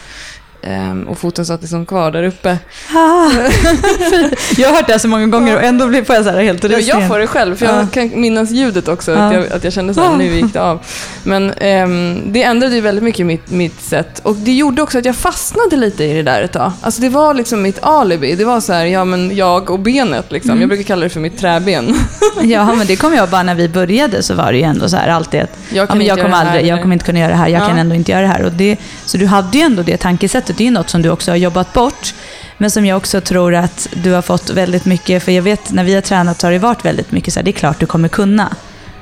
[0.61, 2.57] Ehm, och foten satt liksom kvar där uppe.
[2.93, 3.29] Ah,
[4.57, 6.63] jag har hört det här så många gånger och ändå får jag så här helt
[6.65, 6.99] rysningar.
[6.99, 7.77] jag får det själv, för Ja.
[7.77, 9.11] jag kan minnas ljudet också.
[9.11, 9.33] Att, Ja.
[9.33, 10.79] jag, att jag kände så här, nu gick det av.
[11.23, 14.19] Men ehm, det ändrade ju väldigt mycket mitt, mitt sätt.
[14.23, 16.71] Och det gjorde också att jag fastnade lite i det där ett tag.
[16.81, 18.35] Alltså det var liksom mitt alibi.
[18.35, 20.51] Det var så här, ja men jag och benet liksom.
[20.51, 20.61] Mm.
[20.61, 21.95] Jag brukar kalla det för mitt träben.
[22.41, 24.97] Ja, men det kommer jag bara när vi började så var det ju ändå så
[24.97, 27.35] här alltid att Jag ja, men jag, kommer aldrig, jag kommer inte kunna göra det
[27.35, 27.67] här, jag Ja.
[27.67, 28.43] kan ändå inte göra det här.
[28.45, 31.31] Och det, så du hade ju ändå det tankesättet, det är något som du också
[31.31, 32.13] har jobbat bort.
[32.57, 35.83] Men som jag också tror att du har fått väldigt mycket, för jag vet när
[35.83, 37.85] vi har tränat så har det varit väldigt mycket så här, det är klart du
[37.85, 38.55] kommer kunna.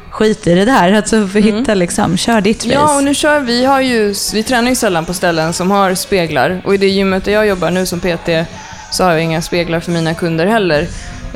[0.09, 2.75] Skit i det där, alltså för hitta liksom, kör ditt race.
[2.75, 2.87] Mm.
[2.87, 5.95] Ja, och nu kör vi, har ju, vi tränar ju sällan på ställen som har
[5.95, 6.61] speglar.
[6.65, 8.29] Och i det gymmet där jag jobbar nu som PT
[8.91, 10.87] så har jag inga speglar för mina kunder heller.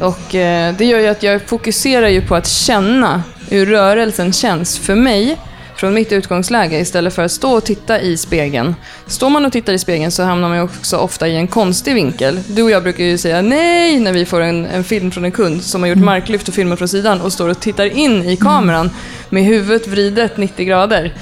[0.02, 4.80] Och eh, det gör ju att jag fokuserar ju på att känna hur rörelsen känns
[4.80, 5.38] för mig
[5.80, 8.76] från mitt utgångsläge istället för att stå och titta i spegeln.
[9.08, 12.40] Står man och tittar i spegeln så hamnar man också ofta i en konstig vinkel.
[12.48, 15.32] Du och jag brukar ju säga nej när vi får en, en film från en
[15.32, 18.38] kund som har gjort marklyft och filmat från sidan och står och tittar in i
[18.38, 18.90] kameran
[19.30, 21.14] med huvudet vridet 90 grader.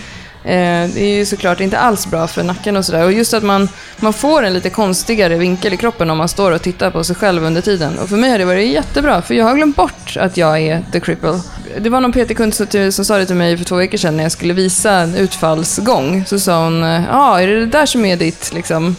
[0.47, 3.03] Eh, det är ju såklart inte alls bra för nacken och sådär.
[3.03, 6.51] Och just att man, man får en lite konstigare vinkel i kroppen om man står
[6.51, 7.99] och tittar på sig själv under tiden.
[7.99, 10.83] Och för mig har det varit jättebra, för jag har glömt bort att jag är
[10.91, 11.39] the cripple.
[11.79, 14.23] Det var någon PT-kund som, som sa det till mig för två veckor sedan när
[14.23, 16.23] jag skulle visa en utfallsgång.
[16.27, 18.95] Så sa hon, eh, ja, ah, är det det där som är ditt, liksom,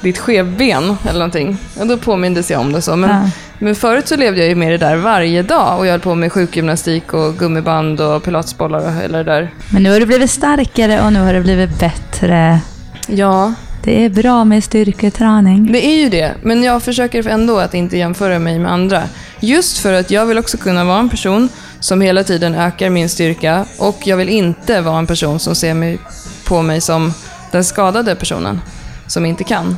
[0.00, 1.58] ditt skevben eller någonting?
[1.80, 2.96] Och då påmindes jag om det så.
[2.96, 5.90] Men, Ja men förut så levde jag ju med det där varje dag och jag
[5.90, 9.50] höll på med sjukgymnastik och gummiband och pilatesbollar och hela det där.
[9.72, 12.60] Men nu har du blivit starkare och nu har det blivit bättre.
[13.08, 13.52] Ja,
[13.84, 15.72] Det är bra med styrketräning.
[15.72, 19.02] Det är ju det, men jag försöker ändå att inte jämföra mig med andra.
[19.40, 21.48] Just för att jag vill också kunna vara en person
[21.80, 25.74] som hela tiden ökar min styrka och jag vill inte vara en person som ser
[25.74, 25.98] mig,
[26.44, 27.14] på mig som
[27.52, 28.60] den skadade personen
[29.06, 29.76] som inte kan.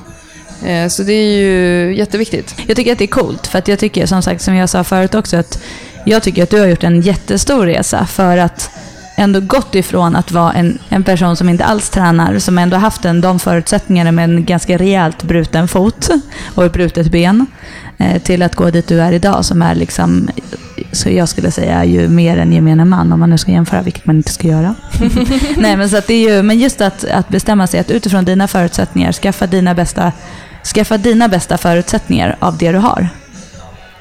[0.65, 2.55] Eh, Så det är ju jätteviktigt.
[2.67, 4.85] Jag tycker att det är coolt, för att jag tycker som sagt, som jag sa
[4.85, 5.63] förut också, att
[6.07, 8.71] jag tycker att du har gjort en jättestor resa för att
[9.17, 13.05] ändå gått ifrån att vara en, en person som inte alls tränar, som ändå haft
[13.05, 16.09] en, de förutsättningarna med en ganska rejält bruten fot
[16.55, 17.47] och ett brutet ben,
[17.99, 20.29] eh, till att gå dit du är idag som är liksom,
[20.93, 24.07] så jag skulle säga ju mer än gemene man om man nu ska jämföra, vilket
[24.07, 24.75] man inte ska göra.
[25.57, 28.49] Nej, men, så det är ju, men just att, att bestämma sig att utifrån dina
[28.49, 30.13] förutsättningar, skaffa dina bästa
[30.75, 33.09] Skaffa dina bästa förutsättningar av det du har.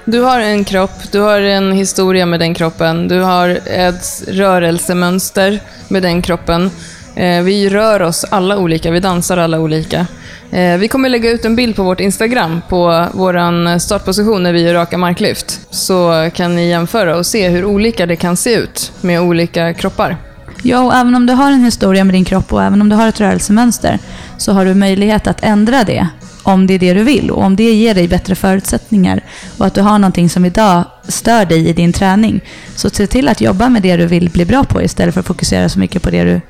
[0.06, 5.60] Du har en kropp, du har en historia med den kroppen, du har ett rörelsemönster
[5.88, 6.72] med den kroppen.
[7.16, 10.08] Eh, Vi rör oss alla olika, vi dansar alla olika.
[10.52, 14.62] Eh, Vi kommer lägga ut en bild på vårt Instagram på vår startposition när vi
[14.62, 15.60] gör raka marklyft.
[15.70, 20.18] Så kan ni jämföra och se hur olika det kan se ut med olika kroppar.
[20.64, 22.96] Ja, och även om du har en historia med din kropp och även om du
[22.96, 24.00] har ett rörelsemönster
[24.38, 26.08] så har du möjlighet att ändra det
[26.48, 29.22] om det är det du vill och om det ger dig bättre förutsättningar
[29.58, 32.42] och att du har någonting som idag stör dig i din träning.
[32.76, 35.28] Så se till att jobba med det du vill bli bra på istället för att
[35.28, 36.42] fokusera så mycket på det du,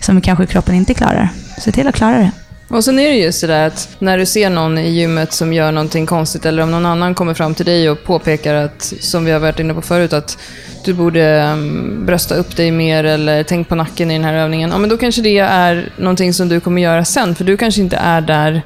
[0.00, 1.28] som kanske kroppen inte klarar.
[1.60, 2.30] Se till att klara det.
[2.68, 5.52] Och sen är det just det där att när du ser någon i gymmet som
[5.52, 9.24] gör någonting konstigt eller om någon annan kommer fram till dig och påpekar att, som
[9.24, 10.38] vi har varit inne på förut, att
[10.84, 14.70] du borde mm, brösta upp dig mer eller tänk på nacken i den här övningen.
[14.70, 17.80] Ja, men då kanske det är någonting som du kommer göra sen, för du kanske
[17.80, 18.62] inte är där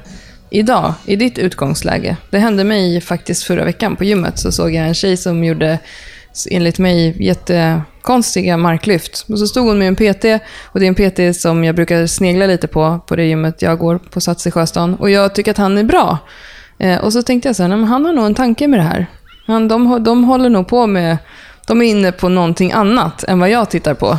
[0.51, 2.17] idag, i ditt utgångsläge.
[2.29, 5.79] Det hände mig faktiskt förra veckan på gymmet, så såg jag en tjej som gjorde
[6.49, 9.25] enligt mig jättekonstiga marklyft.
[9.29, 10.25] Och så stod hon med en PT
[10.63, 13.79] och det är en PT som jag brukar snegla lite på, på det gymmet jag
[13.79, 14.95] går på Sats i Sjöstan.
[14.95, 16.17] Och jag tycker att han är bra.
[16.77, 18.79] Eh, och så tänkte jag så här, nej, men han har nog en tanke med
[18.79, 19.07] det här.
[19.47, 21.17] Han, de, de håller nog på med,
[21.67, 24.17] de är inne på någonting annat än vad jag tittar på.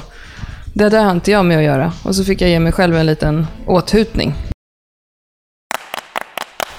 [0.74, 1.92] Det där har inte jag med att göra.
[2.02, 4.34] Och så fick jag ge mig själv en liten åthutning.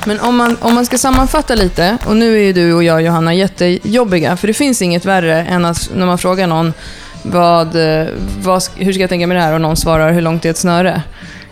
[0.05, 3.01] Men om man, om man ska sammanfatta lite, och nu är ju du och jag
[3.01, 6.73] Johanna jättejobbiga, för det finns inget värre än att när man frågar någon
[7.23, 8.07] vad, eh,
[8.43, 10.57] vad, hur ska jag tänka med det här och någon svarar hur långt är ett
[10.57, 11.01] snöre?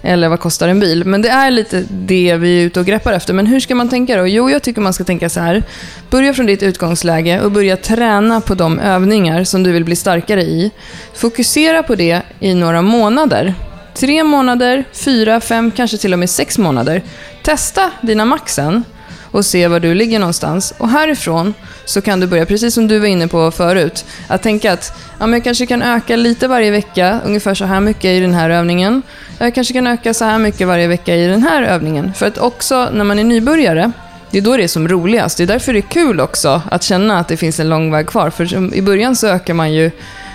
[0.02, 1.06] Eller vad kostar en bil?
[1.06, 3.34] Men det är lite det vi är ute och greppar efter.
[3.34, 4.28] Men hur ska man tänka då?
[4.28, 5.64] Jo, jag tycker man ska tänka så här.
[6.10, 10.42] Börja från ditt utgångsläge och börja träna på de övningar som du vill bli starkare
[10.42, 10.72] i.
[11.14, 13.56] Fokusera på det i några månader.
[14.00, 17.02] Tre månader, fyra, fem, kanske till och med sex månader.
[17.44, 18.84] Testa dina maxen
[19.32, 20.74] och se var du ligger någonstans.
[20.78, 21.54] Och härifrån
[21.86, 25.28] så kan du börja, precis som du var inne på förut, att tänka att ja,
[25.28, 28.50] men jag kanske kan öka lite varje vecka, ungefär så här mycket i den här
[28.50, 29.02] övningen.
[29.38, 32.14] Jag kanske kan öka så här mycket varje vecka i den här övningen.
[32.14, 33.92] För att också när man är nybörjare,
[34.32, 35.38] det är då det är som roligast.
[35.38, 38.08] Det är därför det är kul också att känna att det finns en lång väg
[38.08, 38.30] kvar.
[38.30, 39.92] För i början så ökar man ju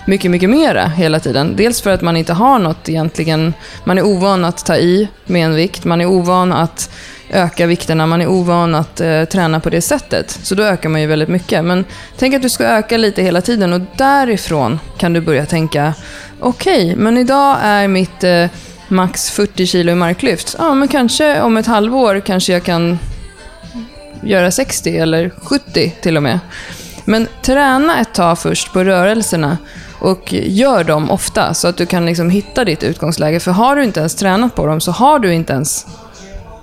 [0.07, 1.57] mycket, mycket mera hela tiden.
[1.57, 3.55] Dels för att man inte har något egentligen.
[3.85, 5.85] Man är ovan att ta i med en vikt.
[5.85, 6.91] Man är ovan att
[7.31, 8.07] öka vikterna.
[8.07, 10.39] Man är ovan att eh, träna på det sättet.
[10.43, 11.65] Så då ökar man ju väldigt mycket.
[11.65, 11.85] Men
[12.19, 15.95] tänk att du ska öka lite hela tiden och därifrån kan du börja tänka
[16.41, 18.47] okej, men idag är mitt eh,
[18.89, 20.57] max 40 kilo i marklyft.
[20.59, 22.99] Ja, men kanske om ett halvår kanske jag kan
[24.23, 26.39] göra 60 eller 70 till och med.
[27.05, 29.59] Men träna ett tag först på rörelserna
[30.05, 33.41] och gör dem ofta så att du kan liksom hitta ditt utgångsläge.
[33.41, 35.87] För har du inte ens tränat på dem så har du inte ens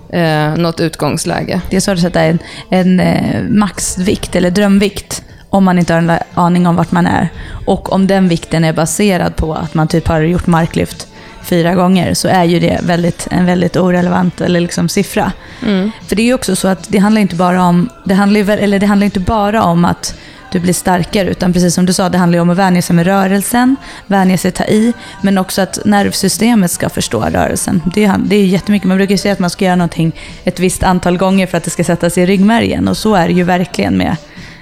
[0.10, 1.62] eh, något utgångsläge.
[1.70, 6.02] Det är så att sätta en, en eh, maxvikt eller drömvikt om man inte har
[6.02, 7.30] en aning om vart man är.
[7.66, 11.08] Och om den vikten är baserad på att man typ har gjort marklyft
[11.44, 15.32] fyra gånger så är ju det väldigt, en väldigt orelevant eller liksom siffra.
[15.66, 15.92] Mm.
[16.08, 18.80] För det är ju också så att det handlar inte bara om, det handlar, eller
[18.80, 20.16] det handlar inte bara om att
[20.52, 22.96] du blir starkare, utan precis som du sa, det handlar ju om att vänja sig
[22.96, 23.76] med rörelsen,
[24.08, 27.82] vänja sig ta i, men också att nervsystemet ska förstå rörelsen.
[27.94, 30.60] Det är, det är jättemycket, man brukar ju säga att man ska göra någonting ett
[30.60, 33.34] visst antal gånger för att det ska sätta sig i ryggmärgen, och så är det
[33.34, 34.16] ju verkligen med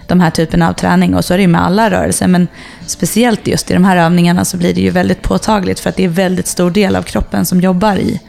[0.07, 2.47] de här typerna av träning, och så är det ju med alla rörelser, men
[2.85, 6.03] speciellt just i de här övningarna så blir det ju väldigt påtagligt, för att det
[6.03, 8.19] är väldigt stor del av kroppen som jobbar i,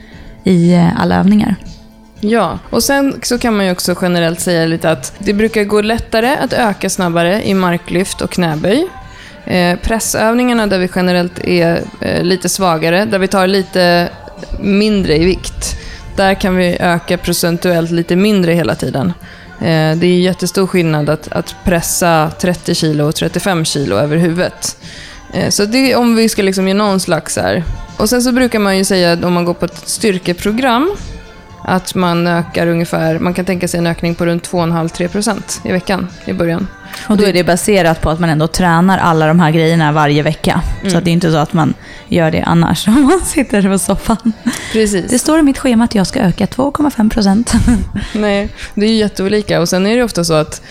[0.44, 1.57] i eh, alla övningar.
[2.20, 5.80] Ja, och sen så kan man ju också generellt säga lite att det brukar gå
[5.80, 8.88] lättare att öka snabbare i marklyft och knäböj.
[9.44, 14.09] Eh, pressövningarna där vi generellt är eh, lite svagare, där vi tar lite
[14.61, 15.76] mindre i vikt,
[16.16, 19.12] där kan vi öka procentuellt lite mindre hela tiden.
[19.61, 24.76] Eh, det är jättestor skillnad att, att pressa 30 kilo och 35 kilo över huvudet.
[25.35, 27.64] Eh, så det är om vi ska liksom ge någon slags här.
[27.96, 30.96] Och sen så brukar man ju säga att om man går på ett styrkeprogram
[31.64, 36.09] att man ökar ungefär, man kan tänka sig en ökning på runt 2,5-3% i veckan
[36.25, 36.66] i början.
[37.09, 40.23] Och då är det baserat på att man ändå tränar alla de här grejerna varje
[40.23, 40.62] vecka.
[40.81, 40.90] Mm.
[40.90, 41.75] Så att det är inte så att man
[42.09, 44.33] gör det annars om man sitter på soffan.
[44.73, 45.11] Precis.
[45.11, 47.53] Det står i mitt schema att jag ska öka 2,5 procent.
[48.14, 49.61] Nej, det är ju jätteolika.
[49.61, 50.62] Och sen är det ofta så att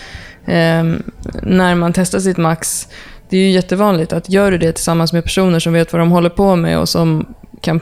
[0.46, 1.02] ehm,
[1.42, 2.88] när man testar sitt max,
[3.28, 6.10] det är ju jättevanligt att gör du det tillsammans med personer som vet vad de
[6.10, 7.80] håller på med och som kan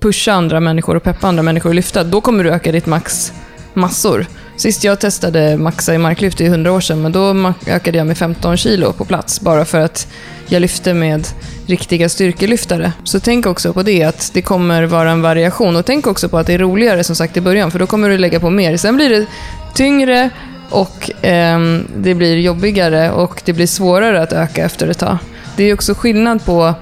[0.00, 3.32] pusha andra människor och peppa andra människor att lyfta, då kommer du öka ditt max
[3.74, 4.26] massor.
[4.56, 8.18] Sist jag testade maxa i marklyft i 100 år sedan, men då ökade jag med
[8.18, 10.08] 15 kilo på plats, bara för att
[10.46, 11.26] jag lyfte med
[11.66, 12.92] riktiga styrkelyftare.
[13.04, 15.76] Så tänk också på det, att det kommer vara en variation.
[15.76, 18.08] Och tänk också på att det är roligare som sagt i början, för då kommer
[18.08, 18.76] du lägga på mer.
[18.76, 19.26] Sen blir det
[19.74, 20.30] tyngre
[20.70, 21.60] och eh,
[21.96, 25.18] det blir jobbigare och det blir svårare att öka efter ett tag.
[25.56, 26.74] Det är också skillnad på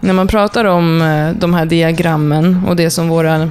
[0.00, 3.50] när man pratar om eh, de här diagrammen och det som våra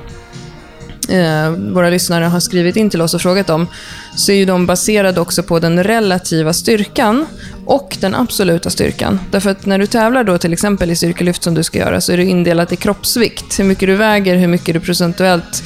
[1.09, 3.67] eh, våra lyssnare har skrivit in till oss och frågat om,
[4.15, 7.25] så är ju de baserade också på den relativa styrkan
[7.65, 9.19] och den absoluta styrkan.
[9.31, 12.11] Därför att när du tävlar då till exempel i styrkelyft som du ska göra, så
[12.11, 13.59] är det indelat i kroppsvikt.
[13.59, 15.63] Hur mycket du väger, hur mycket du procentuellt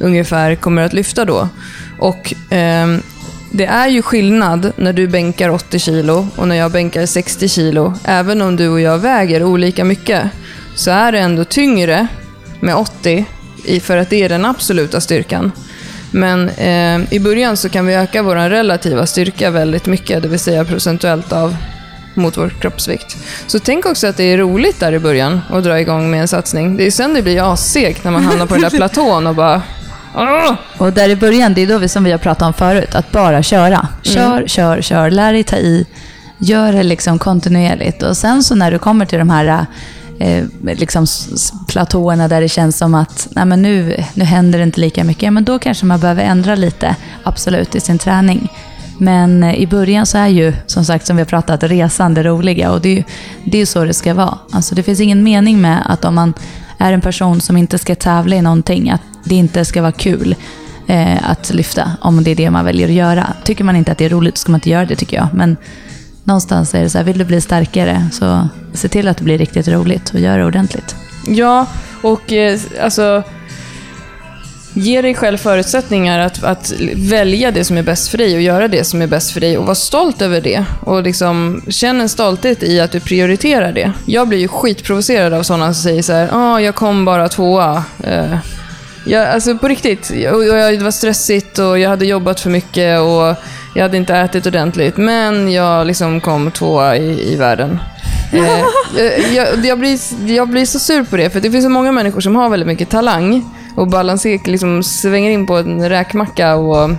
[0.00, 1.48] ungefär kommer att lyfta då.
[1.98, 2.98] Och eh,
[3.56, 7.94] det är ju skillnad när du bänkar 80 kilo och när jag bänkar 60 kilo.
[8.04, 10.22] Även om du och jag väger olika mycket,
[10.74, 12.06] så är det ändå tyngre
[12.60, 13.26] med 80
[13.64, 15.52] i, för att det är den absoluta styrkan.
[16.10, 20.38] Men eh, i början så kan vi öka vår relativa styrka väldigt mycket, det vill
[20.38, 21.56] säga procentuellt av
[22.14, 23.16] mot vår kroppsvikt.
[23.46, 26.28] Så tänk också att det är roligt där i början att dra igång med en
[26.28, 26.76] satsning.
[26.76, 29.62] Det är sen det blir assegt när man hamnar på den där platån och bara...
[30.78, 33.12] Och där i början, det är då vi, som vi har pratat om förut, att
[33.12, 33.88] bara köra.
[34.02, 35.10] Kör, kör, kör.
[35.10, 35.86] Lär dig ta i.
[36.38, 38.02] Gör det liksom kontinuerligt.
[38.02, 39.66] Och sen så när du kommer till de här
[40.18, 41.06] eh, liksom
[41.68, 45.22] platåerna där det känns som att nej men nu, nu händer det inte lika mycket,
[45.22, 48.52] ja, men då kanske man behöver ändra lite, absolut, i sin träning.
[48.98, 52.22] Men eh, i början så är ju, som sagt, som vi har pratat, resan det
[52.22, 52.72] roliga.
[52.72, 53.04] Och det är ju
[53.44, 54.38] det är så det ska vara.
[54.52, 56.34] Alltså, det finns ingen mening med att om man
[56.78, 60.34] är en person som inte ska tävla i någonting, att det inte ska vara kul
[60.86, 63.32] eh, att lyfta, om det är det man väljer att göra.
[63.44, 65.28] Tycker man inte att det är roligt så ska man inte göra det, tycker jag.
[65.34, 65.56] Men
[66.24, 69.38] någonstans är det så här, vill du bli starkare, så se till att det blir
[69.38, 70.96] riktigt roligt och gör det ordentligt.
[71.26, 71.66] Ja,
[72.02, 73.22] och eh, alltså...
[74.78, 78.68] Ge dig själv förutsättningar att, att välja det som är bäst för dig och göra
[78.68, 80.64] det som är bäst för dig och var stolt över det.
[80.80, 83.92] Och liksom, känn en stolthet i att du prioriterar det.
[84.04, 87.84] Jag blir ju skitprovocerad av sådana som säger så här, ah, jag kom bara tvåa.
[88.04, 88.38] Eh,
[89.06, 92.50] jag, alltså på riktigt, jag, och jag, det var stressigt och jag hade jobbat för
[92.50, 93.34] mycket och
[93.74, 94.96] jag hade inte ätit ordentligt.
[94.96, 97.78] Men jag liksom kom tvåa i, i världen.
[98.32, 99.98] Eh, jag, jag, blir,
[100.30, 102.66] jag blir så sur på det, för det finns så många människor som har väldigt
[102.66, 103.44] mycket talang
[103.76, 106.90] och balanserar, liksom svänger in på en räkmacka och,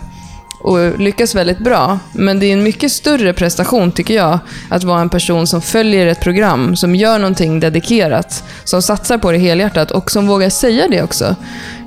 [0.67, 1.99] och lyckas väldigt bra.
[2.13, 6.07] Men det är en mycket större prestation, tycker jag, att vara en person som följer
[6.07, 10.87] ett program, som gör någonting dedikerat, som satsar på det helhjärtat och som vågar säga
[10.89, 11.35] det också.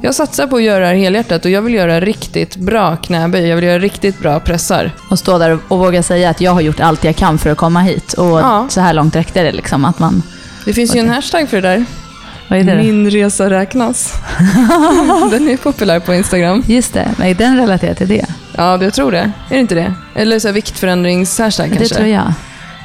[0.02, 3.46] Jag satsar på att göra det här helhjärtat och jag vill göra riktigt bra knäböj,
[3.48, 4.90] jag vill göra riktigt bra pressar.
[5.10, 7.58] Och stå där och våga säga att jag har gjort allt jag kan för att
[7.58, 8.12] komma hit.
[8.12, 8.66] Och Ja.
[8.70, 9.84] så här långt räckte det liksom.
[9.84, 10.22] Att man,
[10.64, 11.84] Det finns ju en hashtag för det där.
[12.50, 12.78] Vad är det då?
[12.82, 14.14] Min resa räknas.
[15.30, 16.64] Den är populär på Instagram.
[16.66, 18.26] Just det, men är den relaterad till det?
[18.56, 19.18] Ja, jag tror det.
[19.18, 19.94] Är det inte det?
[20.14, 21.84] Eller så här viktförändringshashtag kanske.
[21.84, 22.32] Det tror jag.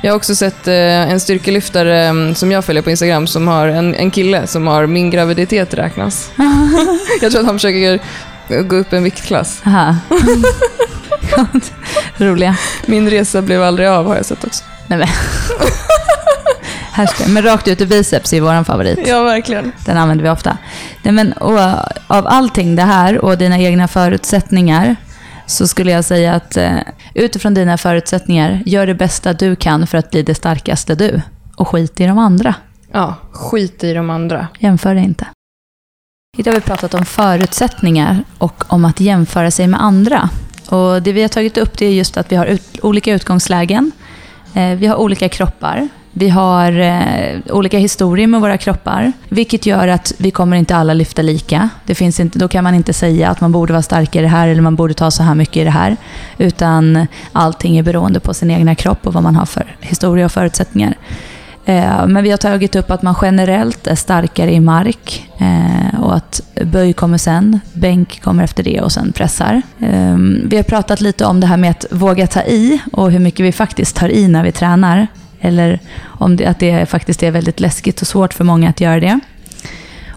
[0.01, 3.67] Jag har också sett eh, en styrkelyftare mm, som jag följer på Instagram som har
[3.67, 6.31] en, en kille som har min graviditet räknas.
[7.21, 7.99] jag tror att han försöker
[8.63, 9.61] gå upp en viktklass.
[12.17, 12.57] Roliga.
[12.85, 14.63] Min resa blev aldrig av har jag sett också.
[14.87, 15.07] Nej, men.
[16.95, 17.29] Hashtag.
[17.29, 18.99] Men rakt ut i biceps är vår favorit.
[19.07, 19.71] Ja, verkligen.
[19.85, 20.57] Den använder vi ofta.
[21.03, 21.59] Nej, men, och,
[22.07, 24.95] av allting det här och dina egna förutsättningar
[25.45, 26.77] så skulle jag säga att eh,
[27.13, 31.21] utifrån dina förutsättningar, gör det bästa du kan för att bli det starkaste du.
[31.55, 32.55] Och skit i de andra.
[32.91, 34.47] Ja, skit i de andra.
[34.59, 35.25] Jämför det inte.
[36.37, 40.29] Idag har vi pratat om förutsättningar och om att jämföra sig med andra.
[40.69, 43.91] Och det vi har tagit upp det är just att vi har ut, olika utgångslägen.
[44.53, 45.89] Eh, vi har olika kroppar.
[46.17, 49.11] Vi har eh, olika historier med våra kroppar.
[49.29, 51.69] Vilket gör att vi kommer inte alla lyfta lika.
[51.85, 54.29] Det finns inte, då kan man inte säga att man borde vara starkare i det
[54.31, 55.97] här eller man borde ta så här mycket i det här.
[56.37, 60.31] Utan allting är beroende på sin egna kropp och vad man har för historia och
[60.31, 60.95] förutsättningar.
[61.65, 66.15] Eh, Men vi har tagit upp att man generellt är starkare i mark eh, och
[66.15, 69.61] att böj kommer sen, bänk kommer efter det och sen pressar.
[69.79, 73.19] Eh, Vi har pratat lite om det här med att våga ta i och hur
[73.19, 75.07] mycket vi faktiskt tar i när vi tränar.
[75.45, 78.99] Eller om det, att det faktiskt är väldigt läskigt och svårt för många att göra
[78.99, 79.19] det.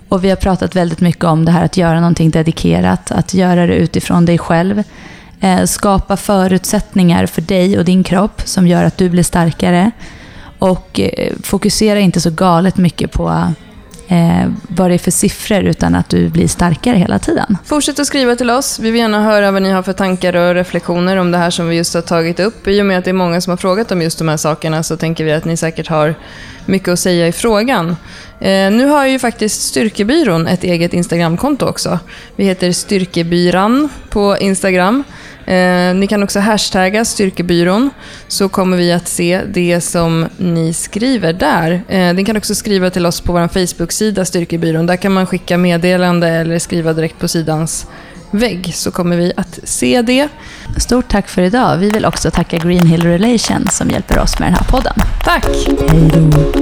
[0.09, 3.67] Och vi har pratat väldigt mycket om det här att göra någonting dedikerat, att göra
[3.67, 4.83] det utifrån dig själv.
[5.41, 9.91] Eh, skapa förutsättningar för dig och din kropp som gör att du blir starkare.
[10.59, 13.53] Och eh, fokusera inte så galet mycket på
[14.09, 17.59] eh, vad det är för siffror, utan att du blir starkare hela tiden.
[17.65, 18.79] Fortsätt att skriva till oss.
[18.79, 21.69] Vi vill gärna höra vad ni har för tankar och reflektioner om det här som
[21.69, 22.69] vi just har tagit upp.
[22.69, 24.83] I och med att det är många som har frågat om just de här sakerna
[24.83, 26.15] så tänker vi att ni säkert har
[26.67, 27.97] mycket att säga i frågan.
[28.41, 31.99] Eh, nu har ju faktiskt Styrkebyrån ett eget Instagramkonto också.
[32.37, 35.05] Vi heter Styrkebyran på Instagram.
[35.49, 37.91] Eh, ni kan också hashtagga Styrkebyrån
[38.29, 41.83] så kommer vi att se det som ni skriver där.
[41.89, 44.87] Eh, ni kan också skriva till oss på vår Facebook-sida Styrkebyrån.
[44.87, 47.87] Där kan man skicka meddelande eller skriva direkt på sidans
[48.31, 50.29] vägg så kommer vi att se det.
[50.77, 51.77] Stort tack för idag.
[51.77, 54.95] Vi vill också tacka Green Hill Relations som hjälper oss med den här podden.
[55.25, 55.47] Tack!
[55.89, 56.59] Hej då.